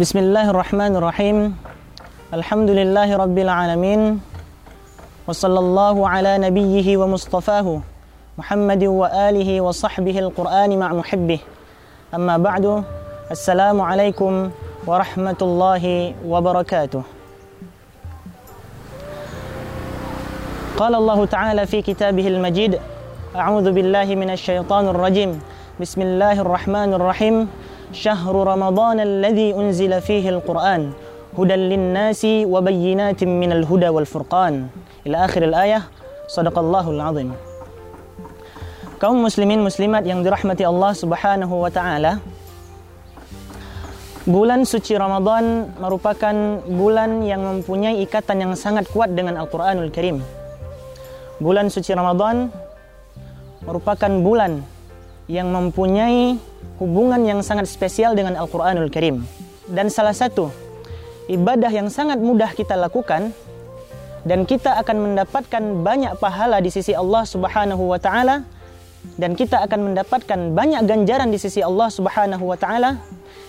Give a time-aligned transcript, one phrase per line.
[0.00, 1.56] بسم الله الرحمن الرحيم
[2.34, 4.20] الحمد لله رب العالمين
[5.26, 7.80] وصلى الله على نبيه ومصطفاه
[8.38, 11.38] محمد وآله وصحبه القرآن مع محبه
[12.14, 12.84] أما بعد
[13.30, 14.50] السلام عليكم
[14.86, 15.84] ورحمة الله
[16.28, 17.02] وبركاته
[20.76, 22.78] قال الله تعالى في كتابه المجيد
[23.36, 25.40] أعوذ بالله من الشيطان الرجيم
[25.80, 27.48] بسم الله الرحمن الرحيم
[27.91, 30.91] شهر رمضان الذي أنزل فيه القرآن
[31.37, 34.67] هدى للناس وبينات من الهدى والفرقان
[35.07, 35.81] إلى آخر الآية
[36.27, 37.31] صدق الله العظيم
[39.01, 42.21] kaum muslimin muslimat yang dirahmati Allah Subhanahu wa taala.
[44.29, 50.21] Bulan suci Ramadan merupakan bulan yang mempunyai ikatan yang sangat kuat dengan Al-Qur'anul Karim.
[51.41, 52.53] Bulan suci Ramadan
[53.65, 54.61] merupakan bulan
[55.26, 56.38] yang mempunyai
[56.78, 59.26] hubungan yang sangat spesial dengan Al-Qur'anul Karim.
[59.66, 60.50] Dan salah satu
[61.26, 63.34] ibadah yang sangat mudah kita lakukan
[64.26, 68.46] dan kita akan mendapatkan banyak pahala di sisi Allah Subhanahu wa taala
[69.18, 72.98] dan kita akan mendapatkan banyak ganjaran di sisi Allah Subhanahu wa taala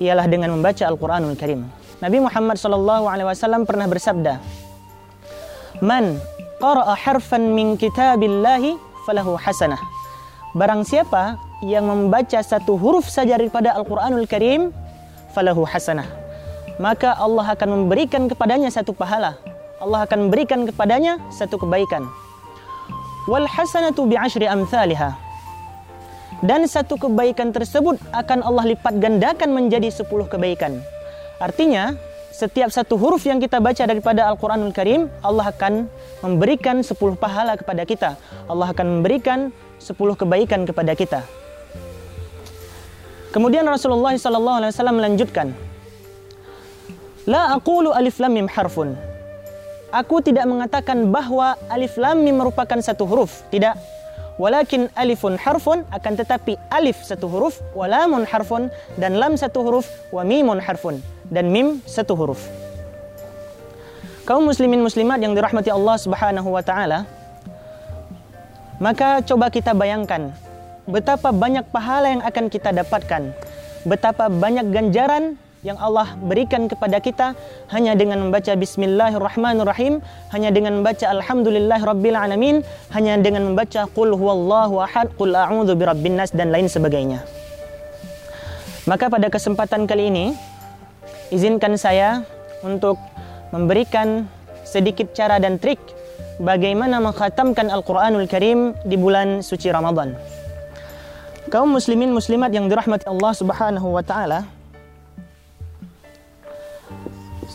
[0.00, 1.64] ialah dengan membaca Al-Qur'anul Karim.
[1.98, 4.38] Nabi Muhammad sallallahu alaihi wasallam pernah bersabda,
[5.82, 6.22] "Man
[6.62, 9.80] qara'a harfan min kitabillahi falahu hasanah."
[10.54, 14.70] Barang siapa yang membaca satu huruf saja daripada Al-Qur'anul Karim,
[15.34, 16.06] falahu hasanah.
[16.78, 19.34] Maka Allah akan memberikan kepadanya satu pahala.
[19.82, 22.06] Allah akan memberikan kepadanya satu kebaikan.
[23.26, 25.28] Wal hasanatu bi asyri amsalihah
[26.44, 30.78] dan satu kebaikan tersebut akan Allah lipat gandakan menjadi sepuluh kebaikan.
[31.42, 31.94] Artinya,
[32.30, 35.90] setiap satu huruf yang kita baca daripada Al-Quranul Karim, Allah akan
[36.22, 38.10] memberikan sepuluh pahala kepada kita.
[38.46, 39.50] Allah akan memberikan
[39.82, 41.26] sepuluh kebaikan kepada kita.
[43.28, 45.52] Kemudian Rasulullah SAW melanjutkan,
[47.28, 48.96] La aqulu alif lam mim harfun.
[49.92, 53.44] Aku tidak mengatakan bahwa alif lam mim merupakan satu huruf.
[53.52, 53.76] Tidak.
[54.40, 60.24] Walakin alifun harfun akan tetapi alif satu huruf, walamun harfun dan lam satu huruf, wa
[60.24, 62.40] mimun harfun dan mim satu huruf.
[64.24, 67.04] Kaum muslimin muslimat yang dirahmati Allah Subhanahu wa taala,
[68.78, 70.30] maka coba kita bayangkan
[70.88, 73.36] betapa banyak pahala yang akan kita dapatkan,
[73.84, 77.36] betapa banyak ganjaran yang Allah berikan kepada kita
[77.68, 80.00] hanya dengan membaca bismillahirrahmanirrahim,
[80.32, 86.16] hanya dengan membaca alhamdulillah rabbil alamin, hanya dengan membaca qul huwallahu ahad, qul a'udzu birabbin
[86.16, 87.20] nas dan lain sebagainya.
[88.88, 90.26] Maka pada kesempatan kali ini
[91.28, 92.24] izinkan saya
[92.64, 92.96] untuk
[93.52, 94.24] memberikan
[94.64, 95.76] sedikit cara dan trik
[96.40, 100.37] bagaimana mengkhatamkan Al-Qur'anul Karim di bulan suci Ramadan.
[101.48, 104.44] Kaum muslimin muslimat yang dirahmati Allah Subhanahu wa taala,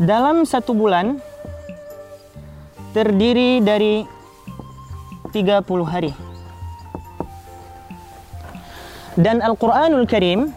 [0.00, 1.20] dalam satu bulan
[2.96, 4.08] terdiri dari
[5.36, 6.12] 30 hari.
[9.12, 10.48] Dan Al-Quranul Karim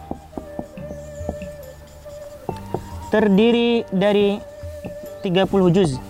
[3.12, 4.40] terdiri dari
[5.20, 6.00] 30 juz.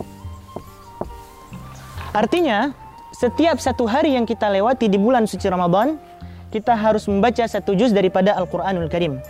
[2.15, 2.71] Artinya,
[3.11, 6.06] setiap satu hari yang kita lewati di bulan suci Ramadan,
[6.57, 9.21] kita harus membaca satu juz daripada Al-Quranul Karim.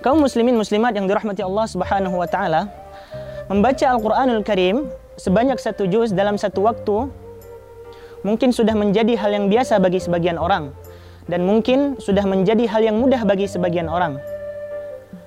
[0.00, 2.72] Kaum muslimin muslimat yang dirahmati Allah Subhanahu wa taala,
[3.52, 4.88] membaca Al-Qur'anul Karim
[5.20, 7.12] sebanyak satu juz dalam satu waktu
[8.24, 10.72] mungkin sudah menjadi hal yang biasa bagi sebagian orang
[11.28, 14.16] dan mungkin sudah menjadi hal yang mudah bagi sebagian orang.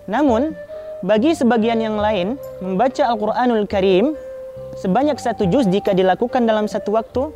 [0.09, 0.57] Namun,
[1.05, 4.17] bagi sebagian yang lain, membaca Al-Qur'anul Karim
[4.73, 7.29] sebanyak satu juz jika dilakukan dalam satu waktu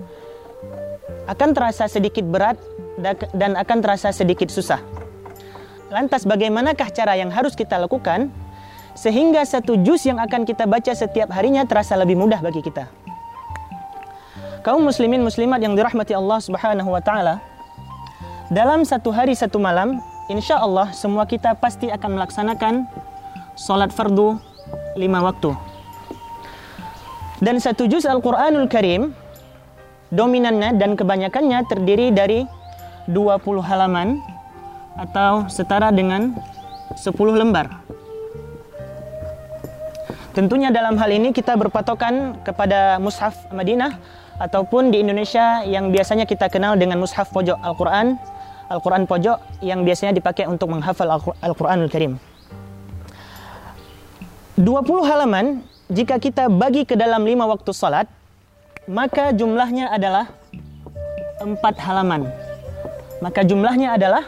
[1.28, 2.60] akan terasa sedikit berat
[3.34, 4.82] dan akan terasa sedikit susah.
[5.94, 8.34] Lantas bagaimanakah cara yang harus kita lakukan
[8.98, 12.90] sehingga satu juz yang akan kita baca setiap harinya terasa lebih mudah bagi kita?
[14.66, 17.44] Kaum muslimin muslimat yang dirahmati Allah Subhanahu wa taala,
[18.48, 20.00] dalam satu hari satu malam,
[20.32, 22.88] insya Allah semua kita pasti akan melaksanakan
[23.60, 24.40] salat fardu
[24.96, 25.52] lima waktu.
[27.44, 29.12] Dan satu juz Al-Quranul Karim,
[30.16, 32.48] dominannya dan kebanyakannya terdiri dari
[33.10, 34.22] 20 halaman
[34.96, 36.38] atau setara dengan
[36.96, 37.82] 10 lembar.
[40.34, 44.02] Tentunya dalam hal ini kita berpatokan kepada mushaf Madinah
[44.42, 48.18] ataupun di Indonesia yang biasanya kita kenal dengan mushaf pojok Al-Quran,
[48.66, 52.18] Al-Quran pojok yang biasanya dipakai untuk menghafal Al-Quranul Karim.
[54.58, 55.62] 20 halaman
[55.94, 58.10] jika kita bagi ke dalam lima waktu salat,
[58.90, 60.34] maka jumlahnya adalah
[61.42, 62.43] empat halaman.
[63.24, 64.28] Maka jumlahnya adalah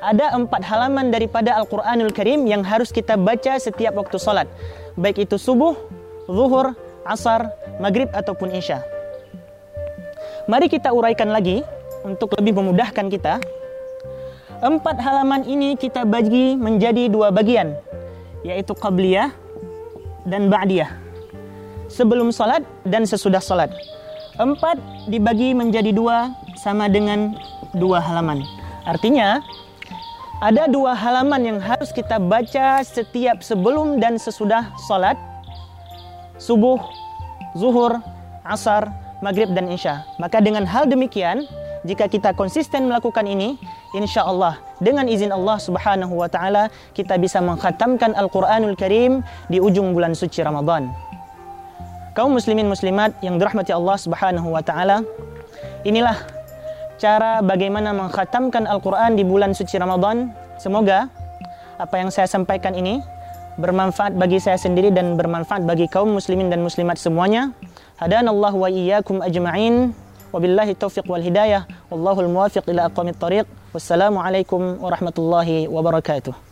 [0.00, 4.48] ada empat halaman daripada Al-Quranul Karim yang harus kita baca setiap waktu salat.
[4.96, 5.76] Baik itu subuh,
[6.24, 6.72] zuhur,
[7.04, 8.80] asar, maghrib ataupun isya.
[10.48, 11.60] Mari kita uraikan lagi
[12.08, 13.36] untuk lebih memudahkan kita.
[14.64, 17.76] Empat halaman ini kita bagi menjadi dua bagian,
[18.48, 19.28] yaitu qabliyah
[20.24, 20.88] dan ba'diyah.
[21.92, 23.68] Sebelum salat dan sesudah salat.
[24.40, 27.36] Empat dibagi menjadi dua sama dengan
[27.76, 28.44] dua halaman.
[28.84, 29.40] Artinya,
[30.42, 35.14] ada dua halaman yang harus kita baca setiap sebelum dan sesudah salat
[36.42, 36.82] subuh,
[37.54, 38.02] zuhur,
[38.42, 38.90] asar,
[39.22, 40.02] maghrib dan isya.
[40.18, 41.46] Maka dengan hal demikian,
[41.86, 43.54] jika kita konsisten melakukan ini,
[43.94, 49.94] insya Allah dengan izin Allah Subhanahu wa taala kita bisa mengkhatamkan Al-Qur'anul Karim di ujung
[49.94, 50.90] bulan suci Ramadan.
[52.18, 55.06] Kaum muslimin muslimat yang dirahmati Allah Subhanahu wa taala,
[55.86, 56.18] inilah
[57.02, 60.30] cara bagaimana mengkhatamkan Al-Quran di bulan suci Ramadan.
[60.62, 61.10] Semoga
[61.74, 63.02] apa yang saya sampaikan ini
[63.58, 67.50] bermanfaat bagi saya sendiri dan bermanfaat bagi kaum muslimin dan muslimat semuanya.
[67.98, 69.90] Hadanallahu wa iyyakum ajma'in.
[70.30, 71.66] Wabillahi taufiq wal hidayah.
[71.90, 73.50] Wallahul muwafiq ila aqwamit tariq.
[73.74, 76.51] Wassalamualaikum warahmatullahi wabarakatuh.